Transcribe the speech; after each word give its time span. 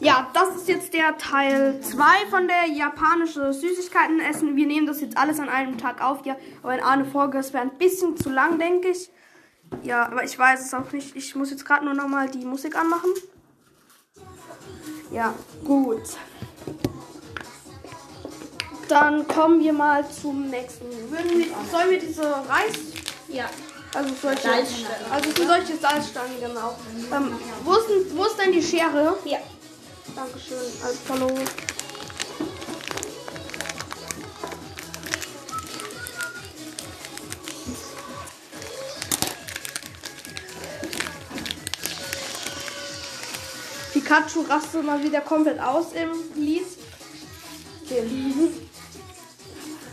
Ja, 0.00 0.30
das 0.34 0.56
ist 0.56 0.68
jetzt 0.68 0.92
der 0.92 1.16
Teil 1.16 1.80
2 1.80 2.04
von 2.28 2.46
der 2.46 2.66
japanische 2.66 3.52
Süßigkeiten 3.52 4.20
essen. 4.20 4.56
Wir 4.56 4.66
nehmen 4.66 4.86
das 4.86 5.00
jetzt 5.00 5.16
alles 5.16 5.40
an 5.40 5.48
einem 5.48 5.78
Tag 5.78 6.02
auf. 6.02 6.26
Ja, 6.26 6.36
aber 6.62 6.74
in 6.74 6.84
eine 6.84 7.04
Folge, 7.04 7.38
das 7.38 7.52
wäre 7.52 7.62
ein 7.62 7.78
bisschen 7.78 8.16
zu 8.16 8.28
lang, 8.28 8.58
denke 8.58 8.88
ich. 8.88 9.10
Ja, 9.82 10.06
aber 10.06 10.24
ich 10.24 10.38
weiß 10.38 10.64
es 10.64 10.74
auch 10.74 10.92
nicht. 10.92 11.16
Ich 11.16 11.34
muss 11.34 11.50
jetzt 11.50 11.64
gerade 11.64 11.84
nur 11.84 11.94
noch 11.94 12.08
mal 12.08 12.28
die 12.28 12.44
Musik 12.44 12.76
anmachen. 12.76 13.10
Ja, 15.10 15.34
gut. 15.64 16.02
Dann 18.88 19.26
kommen 19.26 19.60
wir 19.60 19.72
mal 19.72 20.08
zum 20.10 20.50
nächsten. 20.50 20.86
Sollen 21.70 21.90
wir 21.90 21.98
diese 21.98 22.24
Reis... 22.24 22.74
Ja. 23.28 23.48
Also 23.94 24.12
solche, 24.20 24.42
Salzstangen. 24.42 25.12
also 25.12 25.30
für 25.30 25.46
solche 25.46 25.76
Salzstangen, 25.76 26.40
genau. 26.40 26.76
Ähm, 27.12 27.38
wo, 27.62 27.74
ist 27.74 27.88
denn, 27.88 28.18
wo 28.18 28.24
ist 28.24 28.36
denn 28.36 28.50
die 28.50 28.62
Schere? 28.62 29.16
Ja. 29.24 29.38
Dankeschön, 30.16 30.58
als 30.82 30.98
Follow. 31.06 31.30
Pikachu 43.92 44.42
rastet 44.48 44.84
mal 44.84 45.00
wieder 45.02 45.20
komplett 45.20 45.60
aus 45.60 45.92
im 45.92 46.42
Lied. 46.42 46.66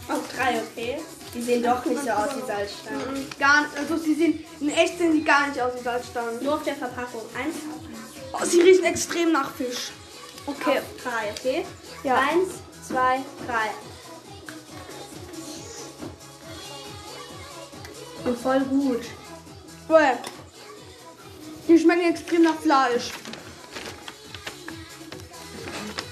Auf 0.08 0.22
drei, 0.36 0.60
okay. 0.60 1.00
Die 1.34 1.42
sehen 1.42 1.64
doch 1.64 1.86
nicht 1.86 2.04
so 2.04 2.10
aus 2.10 2.30
wie 2.36 2.46
Salzstangen. 2.46 3.14
Mhm, 3.14 3.28
Gar 3.40 3.62
nicht, 3.62 3.78
also 3.78 3.98
sie 3.98 4.14
sehen, 4.16 4.46
in 4.60 4.70
echt 4.70 4.98
sehen 4.98 5.14
die 5.14 5.24
gar 5.24 5.48
nicht 5.48 5.62
aus 5.62 5.74
wie 5.80 5.84
Salzstangen. 5.84 6.44
Nur 6.44 6.56
auf 6.56 6.64
der 6.64 6.76
Verpackung. 6.76 7.22
Eins, 7.38 7.56
Oh, 8.34 8.46
sie 8.46 8.62
riechen 8.62 8.86
extrem 8.86 9.32
nach 9.34 9.54
Fisch. 9.54 9.92
Okay. 10.46 10.80
auf 10.80 11.04
drei, 11.04 11.32
okay? 11.38 11.66
Ja. 12.04 12.16
Eins, 12.16 12.50
zwei, 12.88 13.20
drei. 13.46 13.72
Und 18.26 18.38
voll 18.38 18.60
gut. 18.62 19.02
Bäh. 19.88 20.14
Die 21.68 21.78
schmecken 21.80 22.10
extrem 22.10 22.44
nach 22.44 22.60
Fleisch. 22.60 23.12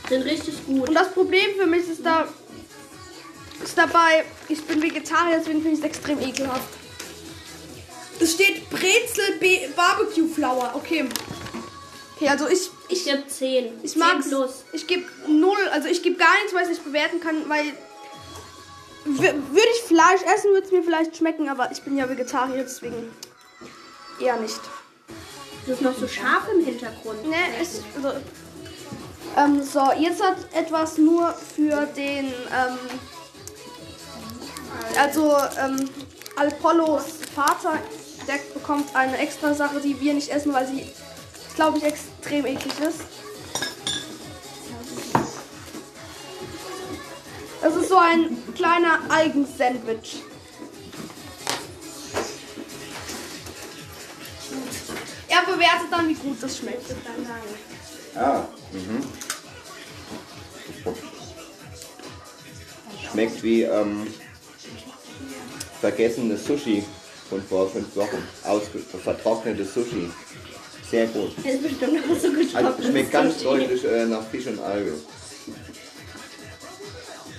Sind 0.09 0.23
richtig 0.23 0.65
gut. 0.65 0.89
Und 0.89 0.95
das 0.95 1.11
Problem 1.13 1.55
für 1.57 1.67
mich 1.67 1.87
ist 1.87 2.05
da 2.05 2.27
dabei, 3.79 4.25
ich 4.47 4.63
bin 4.65 4.81
Vegetarier, 4.81 5.37
deswegen 5.39 5.61
finde 5.61 5.77
ich 5.77 5.79
es 5.79 5.85
extrem 5.85 6.19
ekelhaft. 6.21 6.67
Es 8.19 8.33
steht 8.33 8.69
Brezel 8.69 9.37
B 9.39 9.67
Barbecue 9.75 10.27
Flour. 10.27 10.71
Okay. 10.75 11.07
Okay, 12.15 12.27
also 12.27 12.47
ich 12.49 12.69
Ich 12.89 13.05
gebe 13.05 13.25
zehn. 13.27 13.79
ich 13.81 13.91
Zehn 13.91 13.99
mag's. 13.99 14.27
plus. 14.27 14.51
Ich 14.73 14.85
gebe 14.87 15.05
null, 15.27 15.57
also 15.71 15.87
ich 15.87 16.03
gebe 16.03 16.17
gar 16.17 16.33
nichts, 16.41 16.53
weil 16.53 16.63
ich 16.63 16.69
nicht 16.69 16.83
bewerten 16.83 17.21
kann, 17.21 17.47
weil 17.47 17.63
würde 19.05 19.69
ich 19.77 19.81
Fleisch 19.87 20.21
essen, 20.35 20.51
würde 20.51 20.65
es 20.67 20.71
mir 20.73 20.83
vielleicht 20.83 21.15
schmecken, 21.15 21.47
aber 21.47 21.71
ich 21.71 21.81
bin 21.81 21.95
ja 21.97 22.09
Vegetarier, 22.09 22.63
deswegen 22.63 23.09
eher 24.19 24.35
nicht. 24.37 24.59
Das 25.65 25.77
ist 25.77 25.81
noch 25.81 25.97
so 25.97 26.07
scharf 26.07 26.43
im 26.53 26.65
Hintergrund. 26.65 27.25
Ne, 27.25 27.37
es, 27.61 27.81
also, 27.95 28.17
ähm, 29.37 29.63
so, 29.63 29.91
jetzt 29.97 30.21
hat 30.21 30.37
etwas 30.53 30.97
nur 30.97 31.33
für 31.33 31.85
den, 31.95 32.25
ähm, 32.27 32.77
also, 34.97 35.35
ähm, 35.59 35.89
Apollos 36.35 37.03
Vater, 37.35 37.79
der 38.27 38.39
bekommt 38.53 38.95
eine 38.95 39.17
extra 39.17 39.53
Sache, 39.53 39.81
die 39.81 39.99
wir 39.99 40.13
nicht 40.13 40.29
essen, 40.29 40.53
weil 40.53 40.67
sie, 40.67 40.85
glaube 41.55 41.77
ich, 41.79 41.83
extrem 41.83 42.45
eklig 42.45 42.73
ist. 42.79 43.01
Das 47.61 47.75
ist 47.75 47.89
so 47.89 47.97
ein 47.97 48.37
kleiner 48.55 48.99
Eigensandwich. 49.09 50.23
Er 55.27 55.43
bewertet 55.43 55.87
dann, 55.91 56.07
wie 56.07 56.13
gut 56.13 56.41
das 56.41 56.57
schmeckt. 56.57 56.85
Ah, 58.15 58.43
mhm. 58.71 59.03
Schmeckt 63.11 63.43
wie 63.43 63.63
ähm, 63.63 64.07
vergessenes 65.79 66.45
Sushi 66.45 66.83
von 67.29 67.41
vor 67.43 67.69
fünf 67.69 67.95
Wochen. 67.95 68.23
Ausge 68.43 68.79
vertrocknetes 68.79 69.73
Sushi. 69.73 70.09
Sehr 70.89 71.07
gut. 71.07 71.31
Das 71.37 71.53
ist 71.53 71.63
bestimmt 71.63 72.07
noch 72.07 72.19
so 72.19 72.29
gut. 72.29 72.55
Also 72.55 72.83
schmeckt 72.83 73.11
ganz 73.11 73.43
deutlich 73.43 73.85
äh, 73.85 74.05
nach 74.05 74.23
Fisch 74.29 74.47
und 74.47 74.59
Alge. 74.59 74.93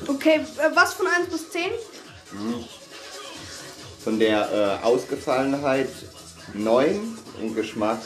Okay, 0.06 0.36
äh, 0.36 0.70
was 0.74 0.94
von 0.94 1.06
1 1.06 1.28
bis 1.28 1.50
10? 1.50 1.62
Von 4.04 4.18
der 4.18 4.80
äh, 4.82 4.84
Ausgefallenheit 4.84 5.88
9 6.54 7.18
und 7.40 7.54
Geschmack 7.54 8.00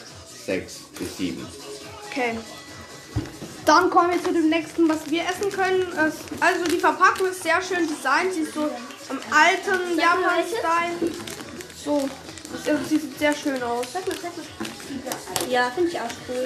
6 0.47 0.81
bis 0.99 1.17
7. 1.19 1.47
Okay. 2.11 2.39
Dann 3.65 3.89
kommen 3.89 4.11
wir 4.13 4.23
zu 4.23 4.33
dem 4.33 4.51
nächsten, 4.51 4.87
was 4.89 5.09
wir 5.11 5.23
essen 5.23 5.51
können. 5.51 5.87
Also 6.41 6.65
die 6.65 6.79
Verpackung 6.79 7.29
ist 7.29 7.43
sehr 7.43 7.63
schön 7.63 7.89
designt. 7.89 8.35
Sie 8.35 8.41
ist 8.41 8.53
so 8.55 8.69
im 9.11 9.19
alten 9.31 9.99
Japan-Style. 9.99 11.13
So, 11.83 12.09
sie 12.89 12.99
sieht 12.99 13.19
sehr 13.19 13.35
schön 13.35 13.63
aus. 13.63 13.87
Ja, 15.49 15.71
finde 15.71 15.91
ich 15.91 15.99
auch 15.99 16.11
cool. 16.29 16.45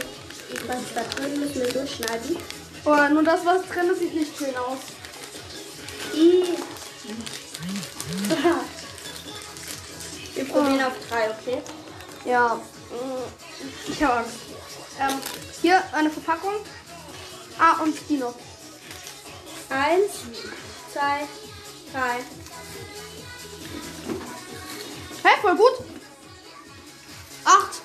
Was 0.66 0.78
da 0.94 1.02
drin 1.16 1.40
müssen 1.40 1.56
wir 1.56 1.72
durchschneiden. 1.72 2.36
Aber 2.84 3.08
nur 3.10 3.22
das, 3.22 3.44
was 3.44 3.66
drin 3.66 3.90
ist, 3.90 3.98
sieht 3.98 4.14
nicht 4.14 4.38
schön 4.38 4.56
aus. 4.56 4.78
Wir 10.34 10.44
probieren 10.44 10.82
auf 10.82 10.92
drei, 11.08 11.30
okay? 11.30 11.62
Ja, 12.24 12.60
ich 13.88 14.02
habe 14.02 14.18
Angst. 14.18 14.36
Ähm, 15.00 15.18
hier 15.60 15.82
eine 15.92 16.10
Verpackung. 16.10 16.54
Ah, 17.58 17.82
und 17.82 18.10
noch. 18.18 18.34
Eins, 19.68 20.12
zwei, 20.92 21.26
drei. 21.92 22.18
Hä, 25.24 25.40
voll 25.42 25.56
gut. 25.56 25.72
Acht. 27.44 27.82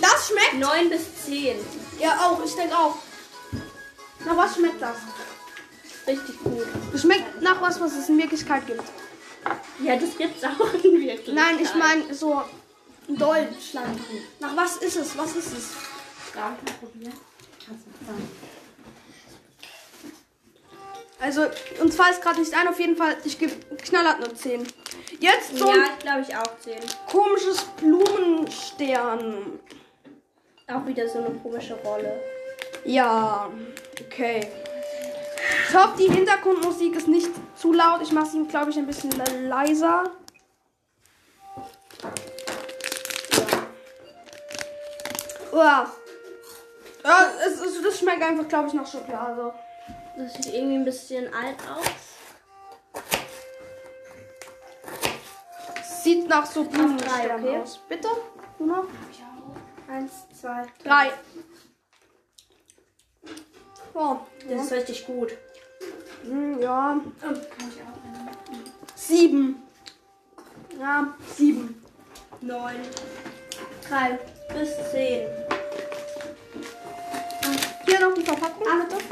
Das 0.00 0.28
schmeckt. 0.28 0.54
Neun 0.54 0.90
bis 0.90 1.24
zehn. 1.24 1.56
Ja, 2.00 2.26
auch. 2.26 2.44
Ich 2.44 2.54
denke 2.54 2.76
auch. 2.76 2.96
Nach 4.24 4.36
was 4.36 4.56
schmeckt 4.56 4.82
das? 4.82 4.96
Richtig 6.06 6.42
gut. 6.42 6.66
Es 6.92 7.02
schmeckt 7.02 7.40
nach 7.40 7.60
was, 7.62 7.80
was 7.80 7.92
es 7.94 8.08
in 8.08 8.18
Wirklichkeit 8.18 8.66
gibt. 8.66 8.82
Ja, 9.82 9.96
das 9.96 10.16
gibt's 10.16 10.42
auch 10.42 10.74
in 10.74 11.00
Wirklichkeit. 11.00 11.34
Nein, 11.34 11.58
ich 11.60 11.74
meine 11.74 12.12
so 12.14 12.42
Deutschland. 13.16 13.98
Nach 14.40 14.56
was 14.56 14.76
ist 14.78 14.96
es? 14.96 15.16
Was 15.16 15.34
ist 15.36 15.52
es? 15.56 15.68
Also, 21.20 21.46
uns 21.80 21.96
fällt 21.96 22.10
es 22.12 22.20
gerade 22.20 22.40
nicht 22.40 22.54
ein. 22.54 22.68
Auf 22.68 22.78
jeden 22.78 22.96
Fall, 22.96 23.16
ich 23.24 23.38
gebe 23.38 23.52
knallhart 23.76 24.22
eine 24.22 24.32
10. 24.34 24.66
Jetzt 25.20 25.56
zum 25.56 25.68
Ja, 25.68 25.74
glaube 25.98 26.20
ich 26.28 26.36
auch 26.36 26.58
zehn. 26.60 26.78
komisches 27.10 27.64
Blumenstern. 27.80 29.58
Auch 30.68 30.86
wieder 30.86 31.08
so 31.08 31.18
eine 31.18 31.30
komische 31.30 31.74
Rolle. 31.74 32.20
Ja, 32.84 33.50
okay. 34.00 34.46
Ich 35.68 35.74
hoffe, 35.74 35.94
die 35.98 36.10
Hintergrundmusik 36.12 36.94
ist 36.94 37.08
nicht 37.08 37.30
zu 37.56 37.72
laut. 37.72 38.00
Ich 38.02 38.12
mache 38.12 38.26
sie, 38.30 38.44
glaube 38.44 38.70
ich, 38.70 38.76
ein 38.78 38.86
bisschen 38.86 39.10
le- 39.10 39.48
leiser. 39.48 40.04
Ja. 45.58 45.90
Ja, 47.04 47.30
es, 47.44 47.60
es, 47.60 47.82
das 47.82 47.98
schmeckt 47.98 48.22
einfach, 48.22 48.46
glaube 48.48 48.68
ich, 48.68 48.74
nach 48.74 48.86
Schokolade. 48.86 49.52
Das 50.16 50.34
sieht 50.34 50.54
irgendwie 50.54 50.76
ein 50.76 50.84
bisschen 50.84 51.32
alt 51.34 51.56
aus. 51.68 51.86
Sieht 56.02 56.28
nach 56.28 56.46
so 56.46 56.64
Blumenstern 56.64 57.44
okay? 57.44 57.58
aus. 57.58 57.80
Bitte? 57.88 58.08
Du 58.58 58.66
noch? 58.66 58.84
Eins, 59.88 60.12
zwei, 60.40 60.66
Drei. 60.84 61.12
Oh, 63.94 64.16
Das 64.48 64.64
ist 64.64 64.72
richtig 64.72 65.06
gut. 65.06 65.32
hm, 66.22 66.60
ja. 66.60 67.00
Sieben. 68.94 69.62
Ja, 70.78 71.14
sieben. 71.34 71.82
Neun. 72.40 72.76
Drei 73.88 74.18
bis 74.52 74.70
zehn. 74.90 75.47
Hier 77.88 78.00
noch 78.00 78.12
die 78.12 78.22
Verpackung. 78.22 78.66
bitte. 78.86 79.02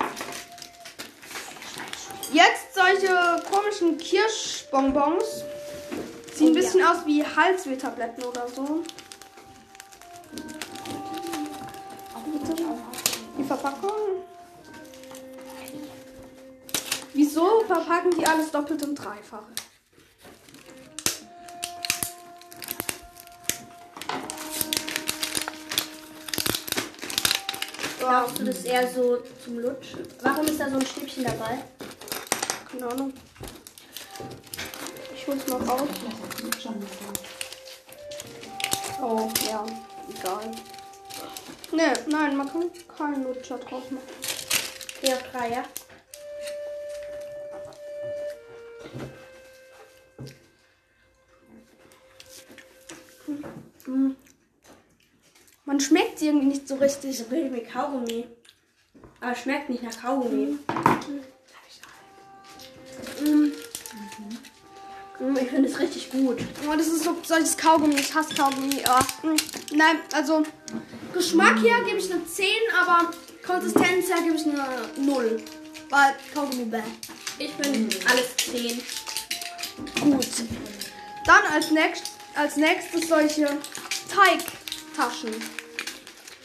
Jetzt 2.30 2.74
solche 2.74 3.42
komischen 3.50 3.96
Kirschbonbons. 3.96 5.44
Sieht 6.34 6.48
ein 6.48 6.54
bisschen 6.54 6.84
aus 6.84 6.98
wie 7.06 7.24
Halswehtabletten 7.24 8.22
oder 8.24 8.46
so. 8.48 8.82
Die 13.38 13.44
Verpackung. 13.44 13.90
Wieso 17.14 17.60
verpacken 17.60 18.10
die 18.10 18.26
alles 18.26 18.50
doppelt 18.50 18.84
und 18.84 18.94
dreifach? 18.96 19.44
Glaubst 28.06 28.38
du 28.38 28.44
das 28.44 28.62
eher 28.62 28.88
so 28.88 29.18
zum 29.44 29.58
Lutschen? 29.58 30.06
Warum 30.22 30.46
ist 30.46 30.60
da 30.60 30.70
so 30.70 30.76
ein 30.76 30.86
Stäbchen 30.86 31.24
dabei? 31.24 31.58
Keine 32.70 32.86
Ahnung. 32.86 33.12
Ich 35.12 35.26
hol's 35.26 35.44
mal 35.48 35.60
raus. 35.62 35.88
Oh, 39.02 39.28
ja. 39.50 39.66
Egal. 40.08 40.52
Ne, 41.72 41.92
nein, 42.06 42.36
man 42.36 42.48
kann 42.48 42.70
keinen 42.96 43.24
Lutscher 43.24 43.58
drauf 43.58 43.90
machen. 43.90 44.06
Auf 45.02 45.22
drei, 45.32 45.50
ja? 45.50 45.64
Irgendwie 56.26 56.46
nicht 56.46 56.68
so 56.68 56.74
richtig. 56.76 57.24
Bildet 57.28 57.52
mir 57.52 57.64
Kaugummi. 57.64 58.26
Aber 59.20 59.32
es 59.32 59.38
schmeckt 59.40 59.70
nicht 59.70 59.82
nach 59.82 60.00
Kaugummi. 60.00 60.58
Mm. 63.20 63.52
Mm, 65.18 65.36
Ich 65.40 65.48
finde 65.48 65.68
es 65.68 65.78
richtig 65.78 66.10
gut. 66.10 66.38
Oh, 66.68 66.76
das 66.76 66.86
ist 66.88 67.04
so 67.04 67.16
solches 67.22 67.56
Kaugummi. 67.56 67.94
Ich 67.96 68.14
hasse 68.14 68.34
Kaugummi. 68.34 68.82
Mm. 69.22 69.36
Nein, 69.76 69.96
also 70.12 70.42
Geschmack 71.14 71.60
her 71.62 71.78
gebe 71.86 71.98
ich 71.98 72.12
eine 72.12 72.24
10, 72.26 72.46
aber 72.78 73.10
Konsistenz 73.46 74.08
her 74.08 74.22
gebe 74.22 74.36
ich 74.36 74.44
eine 74.44 74.64
0. 74.98 75.42
Weil 75.88 76.14
Kaugummi 76.34 76.64
bäh. 76.64 76.82
Ich 77.38 77.52
finde 77.52 77.96
alles 78.08 78.36
10. 78.36 78.80
Gut. 80.02 80.26
Dann 81.24 81.44
als, 81.52 81.70
nächst, 81.70 82.04
als 82.34 82.56
nächstes 82.56 83.08
solche 83.08 83.56
Teigtaschen. 84.14 85.34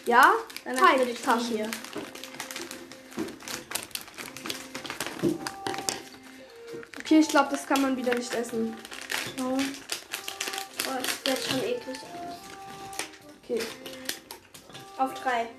Ja? 0.05 0.33
Danach 0.65 0.97
würde 0.97 1.11
ich 1.11 1.21
Teigtaschen. 1.21 1.55
hier. 1.55 1.69
Okay, 6.99 7.19
ich 7.19 7.27
glaube, 7.27 7.49
das 7.51 7.67
kann 7.67 7.81
man 7.81 7.97
wieder 7.97 8.15
nicht 8.15 8.33
essen. 8.33 8.75
Oh, 9.39 9.57
das 10.85 11.25
wird 11.25 11.49
schon 11.49 11.59
eklig. 11.59 11.97
Okay. 13.43 13.61
Auf 14.97 15.13
drei. 15.15 15.49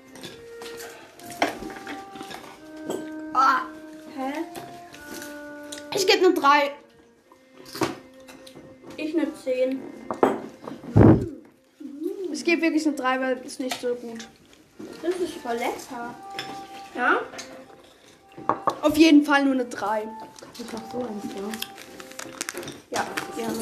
Ah, 3.33 3.61
Hä? 4.15 4.33
ich 5.95 6.07
gebe 6.07 6.25
eine 6.25 6.33
3. 6.33 6.71
Ich 8.97 9.15
eine 9.17 9.33
10. 9.33 9.92
Ich 12.43 12.49
gebe 12.49 12.61
wirklich 12.63 12.85
eine 12.85 12.97
3, 12.97 13.21
weil 13.21 13.41
es 13.45 13.57
nicht 13.57 13.79
so 13.79 13.95
gut. 13.95 14.27
Das 15.01 15.15
ist 15.15 15.35
voll 15.35 15.53
lecker. 15.53 16.13
Ja? 16.93 17.21
Auf 18.81 18.97
jeden 18.97 19.23
Fall 19.23 19.45
nur 19.45 19.53
eine 19.53 19.63
3. 19.63 20.05
Ja, 22.89 23.07
gerne. 23.37 23.59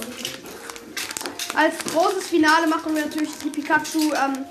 Als 1.55 1.77
großes 1.93 2.27
Finale 2.27 2.65
machen 2.65 2.95
wir 2.95 3.05
natürlich 3.05 3.29
die 3.43 3.51
Pikachu 3.51 4.13
ähm, 4.13 4.45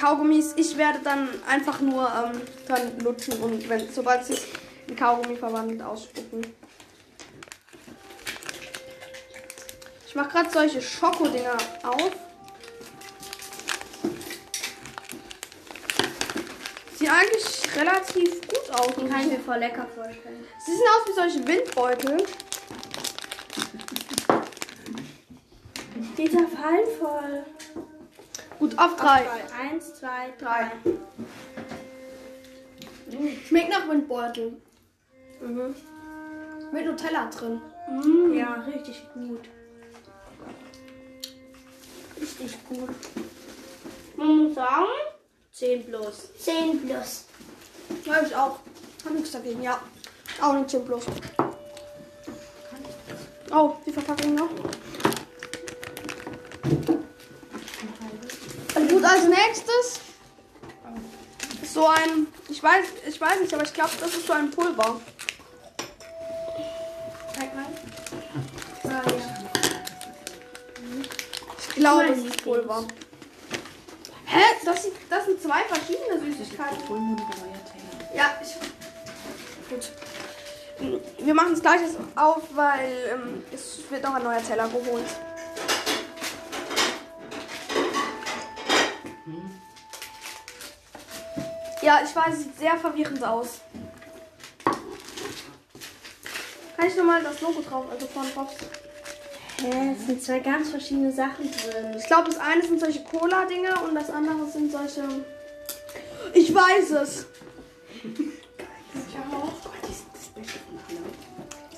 Kaugummis. 0.00 0.54
Ich 0.56 0.78
werde 0.78 1.00
dann 1.04 1.28
einfach 1.46 1.82
nur 1.82 2.08
ähm, 2.08 2.40
dann 2.68 2.98
lutschen 3.00 3.38
und 3.42 3.68
wenn 3.68 3.86
sobald 3.92 4.24
sich 4.24 4.46
in 4.86 4.96
Kaugummi 4.96 5.36
verwandelt 5.36 5.82
ausspucken. 5.82 6.40
Ich 10.06 10.14
mache 10.14 10.30
gerade 10.30 10.50
solche 10.50 10.80
Schokodinger 10.80 11.58
auf. 11.82 12.27
Sieht 17.08 17.16
eigentlich 17.16 17.76
relativ 17.76 18.40
gut 18.48 18.70
aus. 18.70 18.94
Die 19.00 19.06
kann 19.08 19.20
ich 19.22 19.28
mir 19.28 19.40
voll 19.40 19.56
lecker 19.56 19.86
vorstellen. 19.86 20.44
Sie 20.58 20.72
sehen 20.72 20.86
aus 20.94 21.08
wie 21.08 21.12
solche 21.14 21.46
Windbeutel. 21.48 22.16
Die 26.18 26.30
zerfallen 26.30 26.86
voll. 26.98 27.44
Gut, 28.58 28.78
auf 28.78 28.96
drei. 28.96 29.26
Eins, 29.58 29.94
zwei, 29.94 30.34
Drei. 30.38 30.70
drei. 33.10 33.20
Schmeckt 33.46 33.70
nach 33.70 33.88
Windbeutel. 33.88 34.60
Mhm. 35.40 35.74
Mit 36.72 36.84
Nutella 36.84 37.30
drin. 37.30 37.62
Ja, 38.34 38.64
richtig 38.66 39.02
gut. 39.14 39.48
Richtig 42.20 42.58
gut. 42.68 42.90
Man 44.16 44.44
muss 44.44 44.54
sagen, 44.54 44.84
10 45.58 45.86
plus. 45.86 46.28
10 46.38 46.86
plus. 46.86 47.24
Ja, 48.04 48.22
ich 48.24 48.36
auch. 48.36 48.60
Hab 49.04 49.12
nichts 49.12 49.32
dagegen, 49.32 49.60
ja. 49.60 49.80
Auch 50.40 50.52
eine 50.52 50.64
10 50.64 50.84
plus. 50.84 51.04
Oh, 53.50 53.74
die 53.84 53.90
Verpackung 53.90 54.36
noch. 54.36 54.50
Und 58.76 58.88
gut, 58.88 59.04
als 59.04 59.24
nächstes 59.24 60.00
ist 61.60 61.74
so 61.74 61.88
ein, 61.88 62.28
ich 62.48 62.62
weiß, 62.62 62.84
ich 63.08 63.20
weiß 63.20 63.40
nicht, 63.40 63.52
aber 63.52 63.64
ich 63.64 63.74
glaube, 63.74 63.90
das 63.98 64.14
ist 64.14 64.28
so 64.28 64.34
ein 64.34 64.52
Pulver. 64.52 65.00
Zeig 67.34 67.52
mal. 67.56 67.66
Ah, 68.84 69.02
ja. 69.10 69.48
Ich 71.68 71.74
glaube, 71.74 72.06
das 72.06 72.18
ist 72.18 72.44
Pulver. 72.44 72.86
Das, 74.68 74.82
sind- 74.82 74.94
das 75.08 75.24
sind 75.24 75.40
zwei 75.40 75.62
verschiedene 75.64 76.20
Süßigkeiten. 76.20 77.16
Ja, 78.14 78.34
ich. 78.42 78.54
Gut. 79.70 79.90
Wir 81.18 81.32
machen 81.34 81.54
es 81.54 81.60
gleich 81.62 81.80
auf, 82.16 82.42
weil 82.54 82.90
ähm, 83.14 83.44
es 83.50 83.78
wird 83.90 84.02
noch 84.02 84.14
ein 84.14 84.22
neuer 84.22 84.42
Teller 84.46 84.68
geholt. 84.68 85.06
Ja, 91.82 92.00
ich 92.04 92.14
weiß, 92.14 92.34
es 92.34 92.42
sieht 92.44 92.58
sehr 92.58 92.76
verwirrend 92.76 93.22
aus. 93.24 93.60
Kann 96.76 96.86
ich 96.86 96.96
nochmal 96.96 97.22
das 97.22 97.40
Logo 97.40 97.60
drauf, 97.62 97.86
also 97.90 98.06
vorne 98.06 98.30
drauf? 98.30 98.54
Hä, 99.60 99.94
es 99.98 100.06
sind 100.06 100.22
zwei 100.22 100.38
ganz 100.38 100.70
verschiedene 100.70 101.12
Sachen 101.12 101.50
drin. 101.50 101.96
Ich 101.98 102.06
glaube, 102.06 102.30
das 102.30 102.38
eine 102.38 102.62
sind 102.62 102.78
solche 102.78 103.02
Cola-Dinger 103.02 103.82
und 103.84 103.94
das 103.94 104.08
andere 104.08 104.46
sind 104.46 104.70
solche. 104.70 105.02
Ich 106.32 106.54
weiß 106.54 106.90
es. 106.90 107.26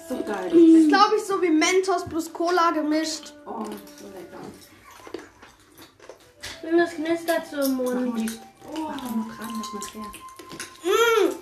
So 0.09 0.17
geil. 0.25 0.51
Das 0.51 0.53
ist, 0.53 0.89
glaube 0.89 1.17
ich, 1.17 1.23
so 1.23 1.41
wie 1.41 1.51
Mentos 1.51 2.05
plus 2.05 2.31
Cola 2.33 2.71
gemischt. 2.73 3.33
Oh, 3.47 3.65
so 3.65 4.07
lecker. 4.09 4.41
Und 6.63 6.79
das 6.79 6.91
knistert 6.91 7.47
so 7.51 7.61
im 7.63 7.77
Mund. 7.77 8.41
Oh. 8.75 8.91
Mmh, 10.83 11.35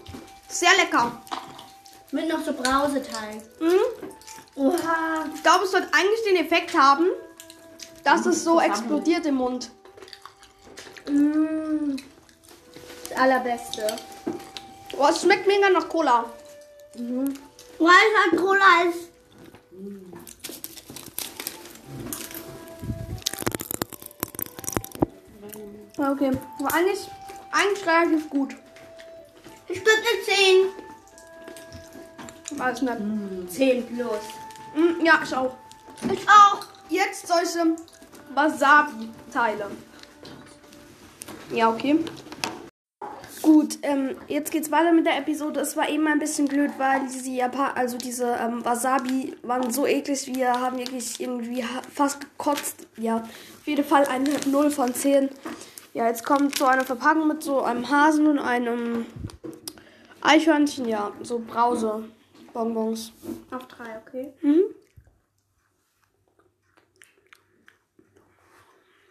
sehr 0.48 0.70
lecker. 0.76 1.20
Mit 2.12 2.28
noch 2.28 2.44
so 2.44 2.52
Brauseteig. 2.52 3.42
Mmh. 3.58 4.08
Oha. 4.58 5.24
Ich 5.34 5.42
glaube, 5.42 5.64
es 5.64 5.72
wird 5.72 5.84
eigentlich 5.84 6.22
den 6.26 6.36
Effekt 6.36 6.76
haben, 6.76 7.06
dass 8.02 8.26
es 8.26 8.42
so 8.42 8.60
explodiert 8.60 9.24
im 9.26 9.36
Mund. 9.36 9.70
Mm. 11.08 11.96
Das 13.08 13.18
allerbeste. 13.18 13.86
Oh, 14.98 15.06
es 15.08 15.22
schmeckt 15.22 15.46
mega 15.46 15.70
nach 15.70 15.88
Cola. 15.88 16.24
Weil 16.94 17.28
es 17.78 18.32
halt 18.32 18.40
Cola 18.40 18.82
ist. 18.88 19.08
Okay. 25.96 26.32
Aber 26.58 26.74
eigentlich, 26.74 27.08
eigentlich 27.52 27.86
relativ 27.86 28.30
gut. 28.30 28.56
Ich 29.68 29.78
gebe 29.78 29.90
eine 29.90 30.70
Weiß 32.58 32.82
nicht. 32.82 32.96
10. 32.96 33.48
10 33.48 33.86
plus. 33.86 34.47
Mm, 34.78 35.04
ja, 35.04 35.20
ich 35.24 35.34
auch. 35.34 35.56
Ich 36.12 36.28
auch. 36.28 36.64
Jetzt 36.88 37.26
solche 37.26 37.74
Wasabi-Teile. 38.32 39.66
Ja, 41.52 41.68
okay. 41.70 41.98
Gut, 43.42 43.78
ähm, 43.82 44.14
jetzt 44.28 44.52
geht's 44.52 44.70
weiter 44.70 44.92
mit 44.92 45.06
der 45.06 45.18
Episode. 45.18 45.60
Es 45.60 45.76
war 45.76 45.88
eben 45.88 46.06
ein 46.06 46.20
bisschen 46.20 46.46
blöd, 46.46 46.70
weil 46.78 47.00
diese 47.08 47.30
Japan 47.30 47.72
also 47.74 47.96
diese 47.96 48.36
ähm, 48.40 48.64
Wasabi 48.64 49.34
waren 49.42 49.72
so 49.72 49.86
eklig. 49.86 50.32
Wir 50.32 50.52
haben 50.52 50.78
wirklich 50.78 51.18
irgendwie 51.18 51.64
fast 51.92 52.20
gekotzt. 52.20 52.86
Ja, 52.96 53.16
auf 53.16 53.66
jeden 53.66 53.84
Fall 53.84 54.06
eine 54.06 54.30
0 54.46 54.70
von 54.70 54.94
10. 54.94 55.28
Ja, 55.94 56.06
jetzt 56.06 56.24
kommt 56.24 56.56
so 56.56 56.66
eine 56.66 56.84
Verpackung 56.84 57.26
mit 57.26 57.42
so 57.42 57.62
einem 57.62 57.90
Hasen 57.90 58.28
und 58.28 58.38
einem 58.38 59.06
Eichhörnchen, 60.20 60.86
ja. 60.86 61.10
So 61.22 61.40
Brause. 61.40 62.04
Bonbons. 62.58 63.12
Auf 63.52 63.68
drei, 63.68 63.98
okay. 63.98 64.32
Mhm. 64.42 64.74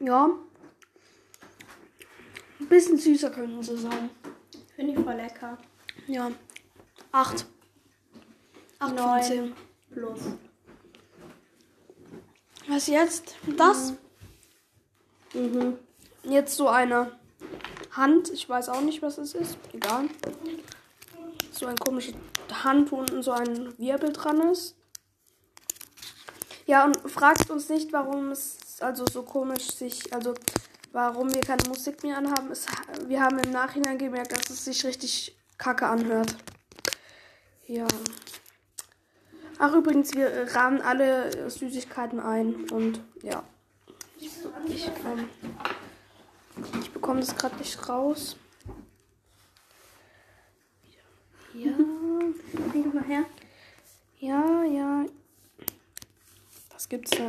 Ja. 0.01 0.29
Ein 2.59 2.67
bisschen 2.67 2.97
süßer 2.97 3.29
könnten 3.29 3.63
sie 3.63 3.77
sein. 3.77 4.09
Finde 4.75 4.91
ich 4.91 4.99
voll 4.99 5.13
lecker. 5.13 5.57
Ja. 6.07 6.29
Acht. 7.13 7.45
Acht 8.79 8.89
von 8.89 8.95
Neun. 8.95 9.23
zehn. 9.23 9.53
Plus. 9.91 10.19
Was 12.67 12.87
jetzt? 12.87 13.37
Das? 13.55 13.93
Mhm. 15.33 15.77
Jetzt 16.23 16.57
so 16.57 16.67
eine 16.67 17.17
Hand. 17.91 18.29
Ich 18.29 18.49
weiß 18.49 18.67
auch 18.67 18.81
nicht, 18.81 19.01
was 19.01 19.17
es 19.17 19.33
ist. 19.35 19.57
Egal. 19.71 20.09
So 21.53 21.65
eine 21.65 21.75
komische 21.77 22.11
Hand, 22.63 22.91
unten 22.91 23.23
so 23.23 23.31
ein 23.31 23.77
Wirbel 23.77 24.13
dran 24.13 24.41
ist. 24.51 24.75
Ja, 26.65 26.85
und 26.85 26.97
fragt 27.09 27.49
uns 27.49 27.69
nicht, 27.69 27.93
warum 27.93 28.31
es 28.31 28.57
also 28.81 29.05
so 29.11 29.23
komisch 29.23 29.71
sich, 29.71 30.13
also 30.13 30.33
warum 30.91 31.33
wir 31.33 31.41
keine 31.41 31.67
Musik 31.69 32.03
mehr 32.03 32.17
anhaben. 32.17 32.51
Es, 32.51 32.65
wir 33.07 33.21
haben 33.21 33.39
im 33.39 33.51
Nachhinein 33.51 33.97
gemerkt, 33.97 34.31
dass 34.31 34.49
es 34.49 34.65
sich 34.65 34.85
richtig 34.85 35.37
kacke 35.57 35.87
anhört. 35.87 36.35
Ja. 37.67 37.87
Ach, 39.59 39.73
übrigens, 39.73 40.13
wir 40.13 40.27
äh, 40.29 40.51
rahmen 40.51 40.81
alle 40.81 41.49
Süßigkeiten 41.49 42.19
ein 42.19 42.69
und 42.69 43.01
ja. 43.23 43.43
Ich, 44.19 44.29
ich, 44.67 44.87
ähm, 45.05 45.29
ich 46.81 46.91
bekomme 46.91 47.21
das 47.21 47.35
gerade 47.35 47.55
nicht 47.57 47.89
raus. 47.89 48.37
Ja, 51.53 51.71
Leg 52.73 52.93
mal 52.93 53.03
her. 53.03 53.25
ja, 54.19 54.63
ja. 54.63 55.05
Was 56.71 56.87
gibt's 56.89 57.11
da? 57.11 57.27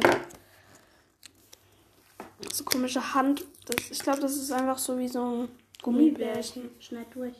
So 2.52 2.64
komische 2.64 3.14
Hand. 3.14 3.44
Das, 3.66 3.90
ich 3.90 3.98
glaube, 4.00 4.20
das 4.20 4.36
ist 4.36 4.52
einfach 4.52 4.78
so 4.78 4.98
wie 4.98 5.08
so 5.08 5.24
ein 5.24 5.48
Gummibärchen. 5.82 6.70
Schneid 6.80 7.06
durch. 7.14 7.34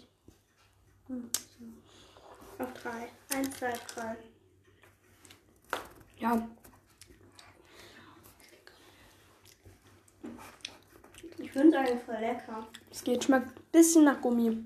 Auf 2.59 2.73
drei. 2.75 3.09
Eins, 3.37 3.57
zwei, 3.57 3.73
drei. 3.95 4.17
Ja, 6.19 6.49
Ich 11.41 11.53
finde 11.53 11.69
es 11.69 11.75
eigentlich 11.77 12.03
voll 12.03 12.17
lecker. 12.17 12.67
es 12.91 13.05
geht. 13.05 13.25
Schmeckt 13.25 13.57
ein 13.57 13.62
bisschen 13.71 14.05
nach 14.05 14.21
Gummi. 14.21 14.65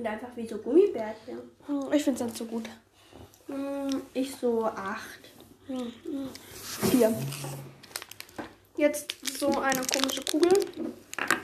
Finde 0.00 0.12
einfach 0.12 0.34
wie 0.34 0.48
so 0.48 0.56
Gummibärchen. 0.56 1.40
Hm, 1.66 1.92
Ich 1.92 2.04
finde 2.04 2.20
es 2.20 2.24
nicht 2.26 2.36
so 2.38 2.46
gut. 2.46 2.64
Hm, 3.48 4.00
Ich 4.14 4.34
so 4.34 4.64
acht. 4.64 5.20
Vier. 6.90 7.14
Jetzt 8.78 9.14
so 9.38 9.48
eine 9.58 9.82
komische 9.92 10.22
Kugel. 10.22 10.50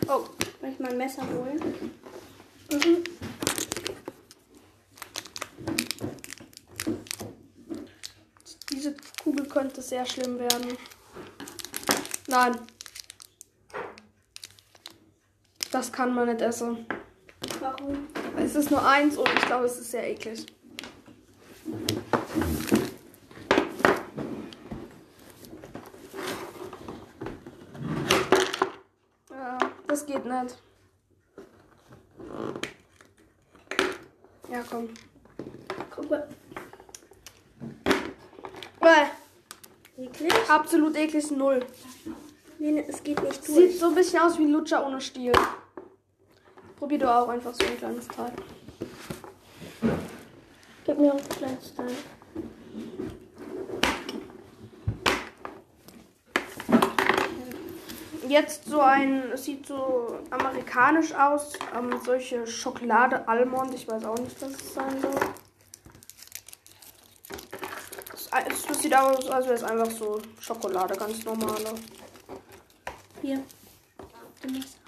Oh, 0.09 0.25
Soll 0.63 0.71
ich 0.71 0.79
mal 0.79 0.91
ein 0.91 0.97
Messer 0.97 1.21
holen? 1.29 1.91
Mhm. 2.73 3.05
Diese 8.73 8.95
Kugel 9.23 9.47
könnte 9.49 9.83
sehr 9.83 10.07
schlimm 10.07 10.39
werden. 10.39 10.79
Nein. 12.29 12.59
Das 15.71 15.93
kann 15.93 16.15
man 16.15 16.29
nicht 16.29 16.41
essen. 16.41 16.87
Warum? 17.61 18.07
Es 18.37 18.55
ist 18.55 18.71
nur 18.71 18.87
eins 18.87 19.17
und 19.17 19.29
ich 19.35 19.47
glaube, 19.47 19.65
es 19.67 19.79
ist 19.79 19.91
sehr 19.91 20.09
eklig. 20.11 20.47
Ja, 29.31 29.59
das 29.87 30.07
geht 30.07 30.25
nicht. 30.25 30.59
Ja, 34.51 34.63
komm. 34.71 34.89
Guck 35.95 36.11
mal. 36.11 36.29
Bäh, 38.81 40.03
Eklig? 40.05 40.33
absolut 40.49 40.97
eklig, 40.97 41.31
null. 41.33 41.65
Nee, 42.59 42.73
nee, 42.73 42.85
es 42.89 43.03
geht 43.03 43.21
nicht 43.23 43.45
Sieht 43.45 43.57
durch. 43.57 43.79
so 43.79 43.87
ein 43.89 43.95
bisschen 43.95 44.21
aus 44.21 44.39
wie 44.39 44.47
Lutscher 44.47 44.87
ohne 44.87 45.01
Stiel. 45.01 45.33
Probier 46.87 46.99
du 47.01 47.13
auch 47.13 47.29
einfach 47.29 47.53
so 47.53 47.67
ein 47.67 47.77
kleines 47.77 48.07
Teil. 48.07 48.31
Gib 50.85 50.99
mir 51.01 51.13
auch 51.13 51.19
ein 51.19 51.29
kleines 51.31 51.75
Teil. 51.75 51.91
Jetzt 58.29 58.67
so 58.67 58.81
ein, 58.83 59.33
es 59.33 59.47
sieht 59.47 59.67
so 59.67 60.21
amerikanisch 60.31 61.13
aus. 61.13 61.55
Ähm, 61.77 62.01
solche 62.05 62.47
Schokolade 62.47 63.27
Almond, 63.27 63.75
ich 63.75 63.89
weiß 63.89 64.05
auch 64.05 64.19
nicht, 64.19 64.41
was 64.41 64.53
es 64.53 64.75
sein 64.75 65.01
soll. 65.01 65.11
Es, 68.47 68.71
es 68.71 68.81
sieht 68.81 68.97
aus, 68.97 69.29
als 69.29 69.47
wäre 69.47 69.57
es 69.57 69.65
einfach 69.65 69.91
so 69.91 70.23
Schokolade, 70.39 70.95
ganz 70.95 71.25
normale. 71.25 71.75
Hier. 73.23 73.43
Du 74.41 74.53
Messer. 74.53 74.87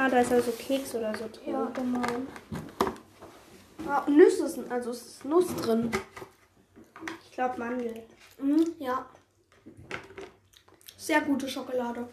da 0.11 0.19
ist 0.19 0.31
also 0.31 0.51
Keks 0.51 0.93
oder 0.95 1.15
so 1.17 1.29
drin. 1.31 1.53
Ja, 1.53 1.71
genau. 1.73 2.01
Ah, 3.87 4.03
Nüsse 4.09 4.47
sind, 4.47 4.71
also 4.71 4.91
es 4.91 5.01
ist 5.01 5.25
Nuss 5.25 5.47
drin. 5.55 5.89
Ich 7.23 7.31
glaube 7.31 7.57
Mandel. 7.57 8.03
Mhm, 8.39 8.73
ja. 8.77 9.05
Sehr 10.97 11.21
gute 11.21 11.47
Schokolade. 11.47 12.07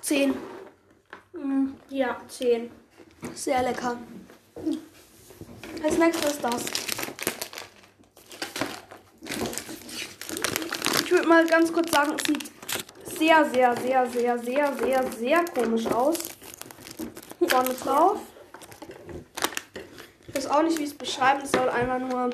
Zehn. 0.00 0.34
Mhm. 1.32 1.74
Ja, 1.88 2.20
10. 2.28 2.70
Sehr 3.34 3.62
lecker. 3.62 3.96
Als 5.82 5.98
nächstes 5.98 6.32
ist 6.32 6.44
das. 6.44 6.64
Ich 11.04 11.10
würde 11.12 11.28
mal 11.28 11.46
ganz 11.46 11.72
kurz 11.72 11.90
sagen, 11.92 12.16
es 12.18 12.24
sieht 12.26 12.55
sehr, 13.18 13.44
sehr, 13.50 13.76
sehr, 13.76 14.06
sehr, 14.06 14.38
sehr, 14.38 14.72
sehr, 14.76 15.12
sehr 15.12 15.44
komisch 15.46 15.86
aus. 15.86 16.18
Vorne 17.48 17.74
drauf. 17.74 18.18
Ich 20.28 20.34
weiß 20.34 20.46
auch 20.48 20.62
nicht, 20.62 20.78
wie 20.78 20.84
ich 20.84 20.90
es 20.90 20.98
beschreiben 20.98 21.46
soll. 21.46 21.68
Einfach 21.68 21.98
nur 21.98 22.30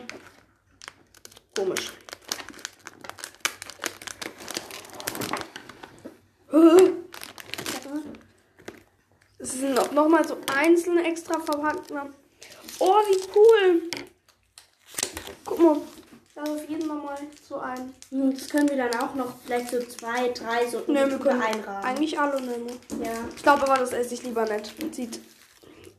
komisch. 1.56 1.92
Es 9.38 9.52
sind 9.52 9.74
noch, 9.74 9.90
noch 9.92 10.08
mal 10.08 10.26
so 10.26 10.36
einzelne 10.54 11.04
extra 11.04 11.38
verpackte. 11.40 11.94
Oh, 12.78 13.00
wie 13.08 13.20
cool! 13.34 13.90
Guck 15.44 15.58
mal, 15.58 15.76
auf 16.50 16.68
jeden 16.68 16.86
Fall 16.86 16.96
mal 16.96 17.18
so 17.48 17.56
ein. 17.58 17.94
Das 18.10 18.48
können 18.48 18.68
wir 18.68 18.76
dann 18.76 18.94
auch 19.00 19.14
noch 19.14 19.34
vielleicht 19.44 19.70
so 19.70 19.80
zwei, 19.80 20.28
drei 20.28 20.66
so 20.68 20.78
Ne, 20.86 21.10
wir 21.10 21.18
können 21.18 21.42
einrahmen. 21.42 21.84
eigentlich 21.84 22.18
alle 22.18 22.40
nehmen. 22.40 22.78
Ja. 23.02 23.12
Ich 23.34 23.42
glaube 23.42 23.62
aber, 23.62 23.78
das 23.78 23.92
esse 23.92 24.14
ich 24.14 24.22
lieber 24.22 24.44
nicht. 24.44 24.74
Sieht 24.94 25.20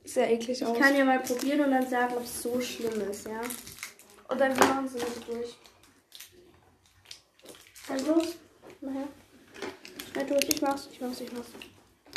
sehr 0.05 0.31
eklig 0.31 0.65
aus. 0.65 0.75
Ich 0.75 0.81
kann 0.83 0.95
ja 0.95 1.05
mal 1.05 1.19
probieren 1.19 1.61
und 1.61 1.71
dann 1.71 1.89
sagen, 1.89 2.15
ob 2.17 2.23
es 2.23 2.41
so 2.41 2.59
schlimm 2.59 3.01
ist, 3.09 3.27
ja. 3.27 3.41
Und 4.29 4.39
dann 4.39 4.55
machen 4.57 4.87
sie 4.87 4.95
nicht 4.97 5.27
durch. 5.27 5.55
Dann 7.87 8.05
los. 8.07 8.35
Nachher. 8.81 9.07
Schnell 10.11 10.25
durch, 10.25 10.49
ich 10.49 10.61
mach's, 10.61 10.89
ich 10.91 11.01
mach's, 11.01 11.21
ich 11.21 11.31
mach's. 11.31 11.47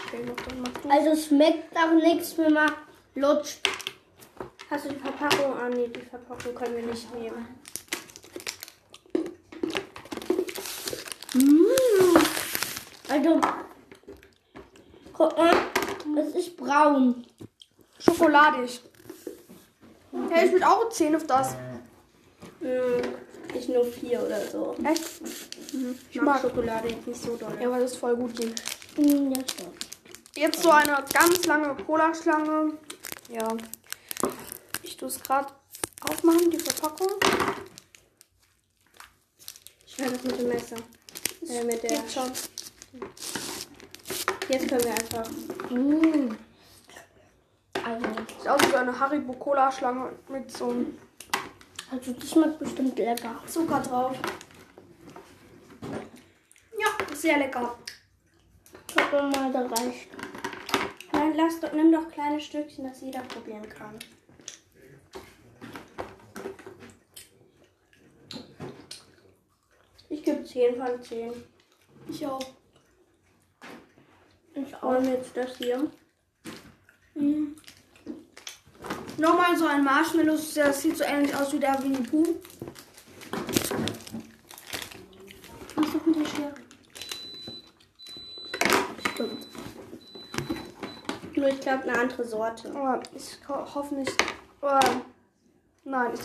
Okay, 0.06 0.23
mach 0.26 0.45
dann, 0.47 0.61
mach 0.62 0.83
du. 0.83 0.88
Also 0.88 1.28
schmeckt 1.28 1.76
auch 1.76 1.92
nichts 1.95 2.37
mehr 2.37 2.50
mal 2.50 2.71
lutsch. 3.14 3.56
Hast 4.68 4.85
du 4.85 4.88
die 4.90 4.97
Verpackung? 4.99 5.54
Ah 5.56 5.68
nee, 5.68 5.88
die 5.88 6.00
Verpackung 6.00 6.54
können 6.54 6.76
wir 6.76 6.87
nicht 6.87 7.14
nehmen. 7.14 7.47
Mmh. 11.35 12.21
Also, 13.17 13.41
guck 15.15 15.39
mal, 15.39 15.55
es 16.19 16.35
ist 16.35 16.57
braun. 16.57 17.25
Schokoladig. 17.99 18.83
Hey, 20.29 20.47
ich 20.47 20.53
will 20.53 20.63
auch 20.63 20.91
10 20.91 21.17
auf 21.17 21.27
das. 21.27 21.55
Hm, 22.61 23.15
ich 23.55 23.69
nur 23.69 23.87
vier 23.87 24.23
oder 24.23 24.39
so. 24.47 24.77
Echt? 24.85 25.03
Ich 26.11 26.21
mag 26.21 26.43
Schokolade 26.43 26.89
jetzt 26.89 27.07
nicht 27.07 27.23
so 27.23 27.37
doll. 27.37 27.57
Ja, 27.59 27.71
weil 27.71 27.81
das 27.81 27.97
voll 27.97 28.17
gut 28.17 28.37
ging. 28.37 28.55
Hm, 28.97 29.33
ja. 29.33 29.43
Jetzt 30.35 30.63
so 30.63 30.71
eine 30.71 31.03
ganz 31.11 31.43
lange 31.47 31.75
Cola-Schlange. 31.85 32.75
Ja. 33.31 33.49
Ich 34.83 34.95
tue 34.99 35.09
es 35.09 35.23
gerade 35.23 35.49
aufmachen, 36.03 36.51
die 36.51 36.59
Verpackung. 36.59 37.13
Ich 39.87 39.99
werde 39.99 40.13
das 40.13 40.23
mit 40.23 40.39
dem 40.39 40.49
Messer. 40.49 40.77
Äh, 41.49 41.65
mit 41.65 41.83
der. 41.83 41.91
Geht 41.91 42.13
schon. 42.13 42.31
Jetzt 44.49 44.69
können 44.69 44.85
wir 44.85 44.91
einfach. 44.91 45.31
Mm. 45.71 46.37
Also, 47.85 48.07
Sieht 48.38 48.49
aus 48.49 48.61
wie 48.62 48.71
so 48.71 48.76
eine 48.76 48.99
Haribo 48.99 49.33
Cola 49.35 49.71
Schlange 49.71 50.12
mit 50.29 50.50
so 50.50 50.71
einem 50.71 50.99
also 51.88 52.12
das 52.12 52.31
schmeckt 52.31 52.59
bestimmt 52.59 52.99
lecker. 52.99 53.41
Zucker 53.47 53.81
drauf. 53.81 54.17
Ja, 56.76 57.15
sehr 57.15 57.38
lecker. 57.38 57.79
Guck 58.93 59.12
mal, 59.12 59.53
da 59.53 59.61
reicht. 59.67 60.09
Nein, 61.12 61.35
lass 61.37 61.61
doch, 61.61 61.73
nimm 61.73 61.93
doch 61.93 62.11
kleine 62.11 62.41
Stückchen, 62.41 62.88
dass 62.88 63.00
jeder 63.00 63.21
probieren 63.21 63.69
kann. 63.69 63.99
Ich 70.09 70.25
gebe 70.25 70.45
10 70.45 70.76
von 70.76 71.03
10. 71.03 71.33
Ich 72.09 72.26
auch. 72.26 72.41
Mir 74.87 75.14
jetzt 75.14 75.37
das 75.37 75.57
hier. 75.59 75.90
Nochmal 79.19 79.57
so 79.57 79.66
ein 79.66 79.83
Marshmallow, 79.83 80.38
das 80.55 80.81
sieht 80.81 80.97
so 80.97 81.05
ähnlich 81.05 81.35
aus 81.35 81.52
wie 81.52 81.59
der 81.59 81.83
Winnie 81.83 82.02
Pooh. 82.02 82.37
Was 85.75 85.88
ist 85.88 86.07
mit 86.07 86.16
der 86.16 86.25
Schere? 86.25 86.55
Stimmt. 89.12 89.47
Nur 91.35 91.49
ich 91.49 91.61
glaube 91.61 91.83
eine 91.83 91.99
andere 91.99 92.25
Sorte. 92.25 92.71
Aber 92.71 93.02
ich 93.14 93.38
ho 93.49 93.75
hoffe 93.75 93.97
nicht. 93.97 94.16
Aber 94.61 94.81
nein, 95.85 96.12
ich, 96.14 96.21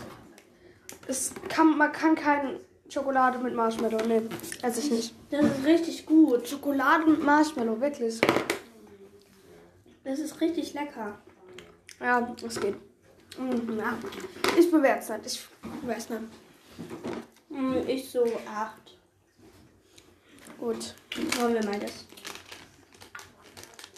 es 1.08 1.34
kann, 1.50 1.78
man 1.78 1.92
kann 1.92 2.16
keine 2.16 2.60
Schokolade 2.92 3.38
mit 3.40 3.56
Marshmallow. 3.56 4.06
Nee, 4.06 4.22
esse 4.62 4.80
ich 4.82 4.92
nicht. 4.92 5.14
Das 5.30 5.46
ist 5.46 5.64
richtig 5.66 6.06
gut. 6.06 6.48
Schokolade 6.48 7.06
mit 7.10 7.24
Marshmallow, 7.24 7.80
wirklich. 7.80 8.20
Das 10.04 10.20
ist 10.20 10.42
richtig 10.42 10.74
lecker. 10.74 11.18
Ja, 12.02 12.36
es 12.46 12.60
geht. 12.60 12.76
Mm, 13.38 13.78
Ja. 13.80 13.98
Ich 14.58 14.70
bewerte 14.70 15.14
es 15.14 15.24
nicht. 15.24 15.50
Ich 15.82 15.88
weiß 15.88 16.10
nicht. 16.10 16.22
Hm, 17.50 17.88
Ich 17.88 18.10
so 18.10 18.26
8. 18.26 18.98
Gut. 20.60 20.94
Wollen 21.40 21.54
wir 21.54 21.64
mal 21.66 21.80
das. 21.80 22.06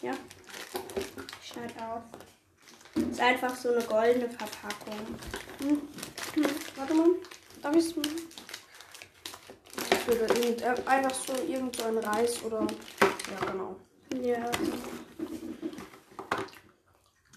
Ja. 0.04 0.12
Ich 1.42 1.50
schneide 1.50 1.74
auf. 1.88 2.04
Ist 3.10 3.20
einfach 3.20 3.56
so 3.56 3.70
eine 3.74 3.84
goldene 3.86 4.30
Verpackung. 4.30 5.00
Hm. 5.62 5.82
Warte 6.76 6.94
mal. 6.94 7.10
Darf 7.62 7.76
ich 7.76 7.86
es? 7.86 7.96
Ich 10.06 10.20
würde 10.20 10.34
irgend, 10.34 10.62
äh, 10.62 10.76
einfach 10.86 11.14
so 11.14 11.34
irgend 11.48 11.78
so 11.78 11.86
ein 11.86 11.98
Reis 11.98 12.44
oder. 12.44 12.68
Ja, 13.00 13.52
genau. 13.52 13.78
Ja. 14.22 14.52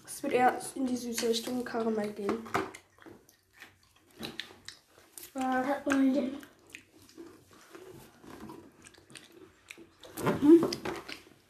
Es 0.05 0.21
wird 0.21 0.33
eher 0.33 0.59
in 0.75 0.85
die 0.85 0.97
süße 0.97 1.29
Richtung 1.29 1.63
Karamell 1.63 2.11
gehen. 2.11 2.45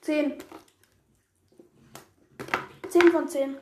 Zehn. 0.01 0.33
Zehn 2.89 3.11
von 3.11 3.27
zehn. 3.27 3.57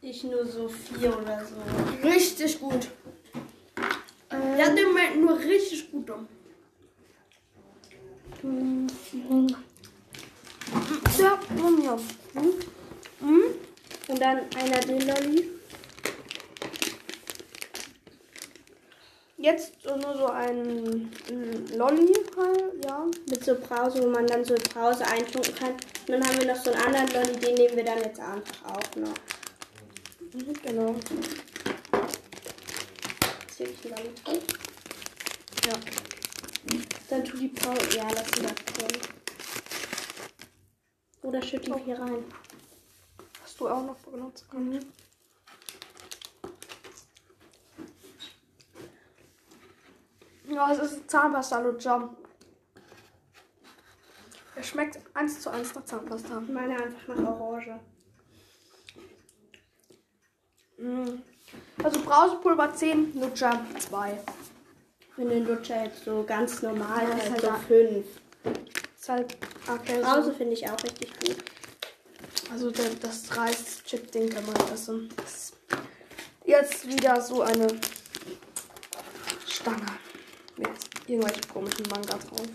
Ich 0.00 0.22
nur 0.22 0.46
so 0.46 0.68
4 0.68 1.18
oder 1.18 1.44
so. 1.44 2.08
Richtig 2.08 2.60
gut. 2.60 2.88
Den 4.30 4.86
Moment 4.86 5.20
nur 5.20 5.38
richtig 5.38 5.90
gut 5.90 6.08
um. 6.10 6.28
Und 14.08 14.20
dann 14.20 14.38
einer 14.56 14.80
den 14.80 15.06
Lolli. 15.06 15.48
Jetzt 19.36 19.72
nur 19.84 20.16
so 20.16 20.26
ein 20.26 21.10
Lolli 21.76 22.12
halt, 22.36 22.84
ja. 22.84 23.06
Mit 23.28 23.44
so 23.44 23.54
Brause, 23.54 24.02
wo 24.02 24.08
man 24.08 24.26
dann 24.26 24.44
so 24.44 24.54
Brause 24.54 25.06
eintunken 25.06 25.54
kann. 25.54 25.72
Und 25.72 26.08
dann 26.08 26.26
haben 26.26 26.38
wir 26.38 26.46
noch 26.46 26.62
so 26.62 26.72
einen 26.72 26.82
anderen 26.82 27.12
Lolli, 27.12 27.38
den 27.40 27.54
nehmen 27.54 27.76
wir 27.76 27.84
dann 27.84 27.98
jetzt 27.98 28.20
einfach 28.20 28.64
auch 28.66 28.96
noch. 28.96 29.14
Mhm, 30.32 30.52
Genau. 30.62 30.94
Jetzt 33.48 33.58
gebe 33.58 33.70
ich 33.70 33.84
einen 33.84 33.96
Lolli 33.96 34.14
drin. 34.24 34.40
Ja. 35.66 35.99
Dann 37.08 37.24
tu 37.24 37.36
die 37.36 37.48
Brause. 37.48 37.96
Ja, 37.96 38.08
lass 38.14 38.26
sie 38.32 38.42
da 38.42 38.50
drin. 38.50 39.00
Oder 41.22 41.42
schütt 41.42 41.66
die 41.66 41.74
hier 41.84 41.98
rein. 41.98 42.24
Hast 43.42 43.60
du 43.60 43.68
auch 43.68 43.84
noch 43.84 43.96
benutzt 43.96 44.48
können? 44.50 44.92
Ja, 50.48 50.72
es 50.72 50.78
ist 50.78 51.10
Zahnpasta 51.10 51.60
Lutscher. 51.60 52.10
Er 54.56 54.62
schmeckt 54.62 54.98
eins 55.14 55.40
zu 55.40 55.50
eins 55.50 55.74
nach 55.74 55.84
Zahnpasta. 55.84 56.40
Meine 56.40 56.82
einfach 56.82 57.16
nach 57.16 57.40
Orange. 57.40 57.78
Mm. 60.78 61.22
Also 61.82 62.00
Brausepulver 62.02 62.74
10, 62.74 63.18
Lutscher 63.20 63.64
2. 63.78 64.22
Finde 65.20 65.34
den 65.34 65.46
Lutscher 65.46 65.84
jetzt 65.84 66.02
so 66.06 66.24
ganz 66.26 66.62
normal, 66.62 67.02
Ja, 67.02 67.10
halt 67.12 67.30
halt 67.30 67.40
so 67.42 67.46
da. 67.48 67.56
5. 67.56 68.06
Ist 68.98 69.08
halt 69.10 69.36
okay, 69.68 70.00
Brause 70.00 70.30
so. 70.30 70.32
finde 70.32 70.54
ich 70.54 70.66
auch 70.70 70.82
richtig 70.82 71.10
gut. 71.20 71.36
Also 72.50 72.70
der, 72.70 72.88
das 73.02 73.36
Reis-Chip-Ding 73.36 74.30
kann 74.30 74.46
man 74.46 74.56
essen. 74.72 75.10
Das- 75.16 75.52
Jetzt 76.46 76.86
wieder 76.88 77.20
so 77.20 77.42
eine 77.42 77.66
Stange 79.46 79.84
mit 80.56 80.70
irgendwelchen 81.06 81.48
komischen 81.52 81.86
Manga 81.90 82.16
drauf. 82.16 82.46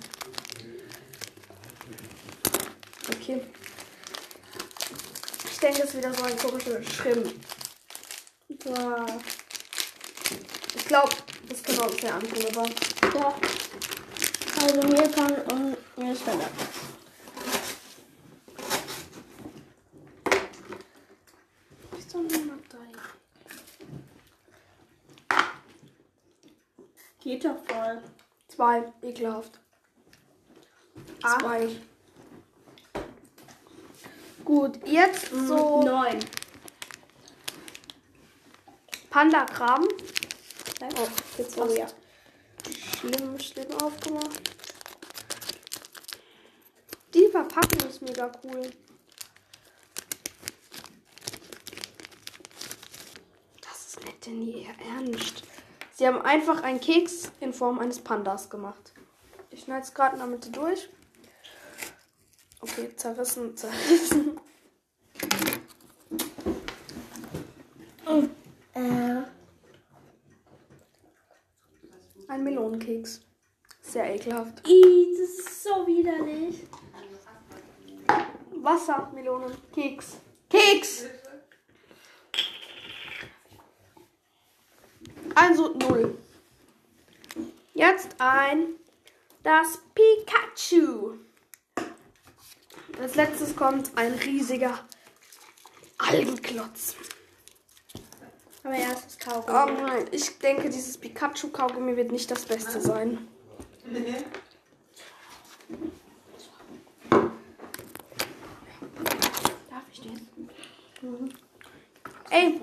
Okay. 3.14 3.42
Ich 5.52 5.60
denke, 5.60 5.84
es 5.84 5.90
ist 5.90 5.98
wieder 5.98 6.12
so 6.16 6.24
ein 6.24 6.36
komischer 6.36 6.82
Schrimp. 6.82 7.32
Boah. 8.64 9.06
Ich 10.76 10.86
glaube, 10.86 11.12
sehr 12.00 12.16
antun, 12.16 12.46
aber 12.52 12.66
Ja. 13.20 13.34
Also 14.62 14.88
mir 14.88 15.08
kann 15.12 15.34
und 15.52 15.98
mir 15.98 16.14
ist 16.14 16.22
verletzt. 16.24 16.86
Geht 27.26 27.44
doch 27.44 27.58
voll. 27.66 28.04
Zwei, 28.48 28.84
ekelhaft. 29.02 29.60
Acht. 31.24 31.42
Zwei. 31.42 31.70
Gut, 34.46 34.80
jetzt 34.86 35.32
so 35.32 35.82
Neun. 35.82 36.20
Panda-Kram. 39.10 39.88
Oh, 40.82 41.08
jetzt 41.38 41.56
so, 41.56 41.74
ja. 41.74 41.88
Schlimm, 43.00 43.40
schlimm 43.40 43.72
aufgemacht. 43.82 44.42
Die 47.14 47.28
Verpackung 47.32 47.90
ist 47.90 48.02
mega 48.02 48.32
cool. 48.44 48.70
Das 53.62 53.88
ist 53.88 54.06
nicht 54.06 54.26
denn 54.26 54.42
ihr 54.42 54.68
Ernst. 54.96 55.44
Sie 55.94 56.06
haben 56.06 56.22
einfach 56.22 56.62
einen 56.62 56.82
Keks 56.82 57.32
in 57.40 57.54
Form 57.54 57.80
eines 57.80 58.00
Pandas 58.00 58.50
gemacht. 58.50 58.92
Ich 59.50 59.62
schneide 59.62 59.84
es 59.84 59.94
gerade 59.94 60.16
in 60.16 60.20
der 60.20 60.28
Mitte 60.28 60.50
durch. 60.50 60.90
Okay, 62.60 62.94
zerrissen, 62.98 63.56
zerrissen. 63.58 64.40
Äh, 68.74 69.22
Ein 72.66 72.72
Melonenkeks. 72.72 73.22
Sehr 73.82 74.16
ekelhaft. 74.16 74.68
ih, 74.68 75.16
das 75.20 75.30
ist 75.30 75.64
so 75.64 75.86
widerlich. 75.86 76.64
Wassermelonen. 78.52 79.56
Keks. 79.72 80.18
Keks! 80.50 81.06
Also 85.36 85.76
null. 85.76 86.18
Jetzt 87.76 88.16
ein 88.18 88.76
das 89.44 89.80
Pikachu. 89.94 91.20
Als 93.00 93.16
letztes 93.16 93.56
kommt 93.56 93.96
ein 93.96 94.14
riesiger 94.14 94.80
Algenklotz. 96.00 96.96
Aber 98.66 98.74
erstes 98.74 99.20
Kaugummi. 99.20 99.80
Oh 99.80 99.86
nein, 99.86 100.06
ich 100.12 100.40
denke, 100.40 100.70
dieses 100.70 100.98
Pikachu-Kaugummi 100.98 101.96
wird 101.96 102.12
nicht 102.12 102.32
das 102.32 102.46
Beste 102.46 102.82
sein. 102.82 103.28
stehen. 109.94 110.28
Ey, 112.32 112.60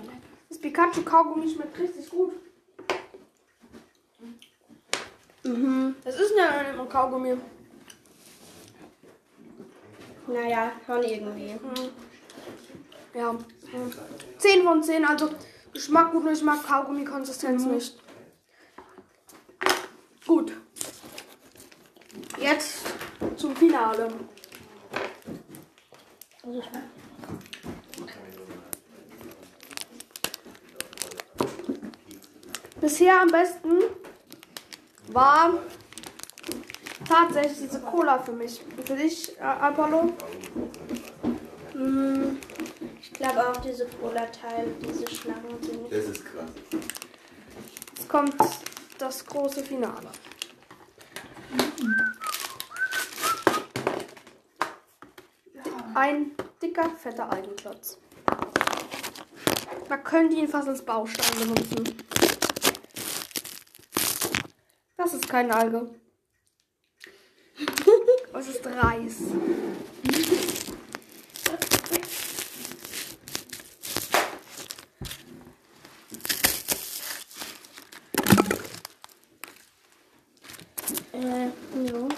das 0.48 0.58
Pikachu-Kaugummi 0.58 1.48
schmeckt 1.48 1.78
richtig 1.78 2.10
gut. 2.10 2.32
Mhm. 5.44 5.94
Das 6.02 6.18
ist 6.18 6.32
ja 6.36 6.48
ein 6.48 6.88
Kaugummi. 6.88 7.36
Naja, 10.26 10.72
schon 10.84 11.02
irgendwie. 11.04 11.54
Ja. 13.14 13.36
10 14.38 14.62
von 14.64 14.82
10, 14.82 15.04
also 15.04 15.30
Geschmack 15.72 16.12
gut, 16.12 16.24
nur 16.24 16.32
ich 16.32 16.42
mag 16.42 16.66
Kaugummi-Konsistenz 16.66 17.64
nicht. 17.64 17.98
Gut. 20.26 20.52
Jetzt 22.38 22.84
zum 23.36 23.56
Finale. 23.56 24.08
Bisher 32.80 33.20
am 33.22 33.28
besten 33.28 33.78
war 35.08 35.54
tatsächlich 37.08 37.58
diese 37.58 37.80
Cola 37.80 38.18
für 38.18 38.32
mich. 38.32 38.60
Für 38.84 38.94
dich, 38.94 39.38
äh, 39.38 39.42
Apollo? 39.42 40.12
Mhm. 41.74 42.38
Ich 43.22 43.28
glaube 43.28 43.50
auch 43.50 43.56
diese 43.58 43.86
Cola-Teil, 43.86 44.74
diese 44.80 45.06
Schlangen 45.14 45.62
sind. 45.62 45.92
Das 45.92 46.06
ist 46.06 46.24
krass. 46.24 46.50
Jetzt 47.96 48.08
kommt 48.08 48.34
das 48.98 49.24
große 49.24 49.62
Finale. 49.62 50.10
Ein 55.94 56.32
dicker, 56.60 56.90
fetter 57.00 57.30
Algenklotz. 57.30 57.96
Man 59.88 60.02
könnte 60.02 60.34
ihn 60.34 60.48
fast 60.48 60.66
als 60.66 60.84
Baustein 60.84 61.38
benutzen. 61.38 61.96
Das 64.96 65.14
ist 65.14 65.28
keine 65.28 65.54
Alge. 65.54 65.94
Es 68.34 68.48
ist 68.48 68.66
Reis. 68.66 69.18
Äh, 81.12 81.50
ja. 81.84 82.08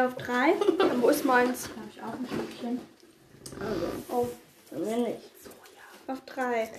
Auf 0.00 0.14
drei. 0.16 0.54
Wo 1.00 1.10
ist 1.10 1.24
meins? 1.26 1.68
Habe 1.68 1.88
ich 1.92 2.02
auch 2.02 2.14
ein 2.14 2.26
Stückchen. 2.26 2.80
Auf. 4.08 4.28
Bei 4.70 4.78
mir 4.78 4.96
nicht. 4.96 5.18
Auf 6.06 6.24
drei. 6.24 6.70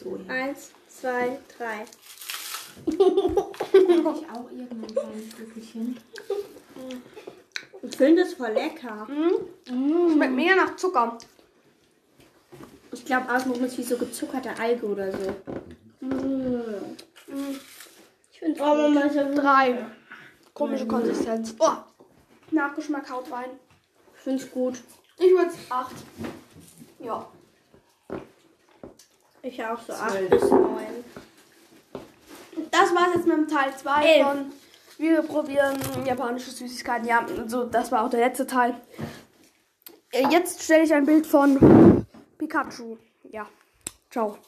So, 0.00 0.16
ja. 0.16 0.32
Eins, 0.32 0.70
zwei, 0.88 1.38
drei. 1.56 1.84
ich 2.86 3.00
auch 3.00 4.50
irgendein 4.50 4.94
kleines 4.94 5.32
Stückchen. 5.32 5.96
Ich 7.82 7.96
finde 7.96 8.22
es 8.22 8.34
voll 8.34 8.52
lecker. 8.52 9.08
Schmeckt 9.66 10.32
mega 10.32 10.54
nach 10.54 10.76
Zucker. 10.76 11.18
Ich 12.92 13.04
glaube 13.04 13.26
auch 13.34 13.44
noch 13.44 13.58
mit 13.58 13.76
wie 13.76 13.82
so 13.82 13.96
gezuckerte 13.96 14.56
Alge 14.60 14.86
oder 14.86 15.10
so. 15.10 15.34
Ich 18.30 18.38
finde 18.38 18.54
es 18.54 18.60
oh, 18.60 19.34
Drei. 19.34 19.86
Komische 20.54 20.86
Konsistenz. 20.86 21.54
Oh. 21.58 21.91
Nachgeschmack 22.52 23.10
haut 23.10 23.30
rein. 23.30 23.50
Ich 24.16 24.20
finde 24.22 24.42
es 24.42 24.50
gut. 24.50 24.80
Ich 25.18 25.30
würde 25.32 25.50
acht. 25.68 25.94
Ja. 26.98 27.26
Ich 29.42 29.64
auch 29.64 29.80
so 29.80 29.92
acht 29.92 30.30
bis 30.30 30.42
neun. 30.50 31.04
Das 32.70 32.94
war's 32.94 33.14
jetzt 33.14 33.26
mit 33.26 33.36
dem 33.36 33.48
Teil 33.48 33.76
2 33.76 34.04
Elf. 34.04 34.26
von 34.26 34.52
Wir 34.98 35.22
probieren 35.22 35.78
japanische 36.06 36.50
Süßigkeiten. 36.50 37.06
Ja, 37.08 37.26
so, 37.46 37.64
das 37.64 37.90
war 37.90 38.04
auch 38.04 38.10
der 38.10 38.20
letzte 38.20 38.46
Teil. 38.46 38.74
Äh, 40.12 40.28
Jetzt 40.30 40.62
stelle 40.62 40.84
ich 40.84 40.94
ein 40.94 41.04
Bild 41.06 41.26
von 41.26 42.06
Pikachu. 42.38 42.96
Ja. 43.30 43.46
Ciao. 44.10 44.38